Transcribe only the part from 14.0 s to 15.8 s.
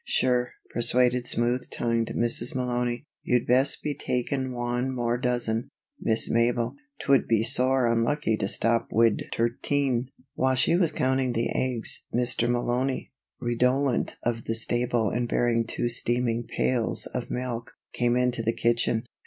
of the stable and bearing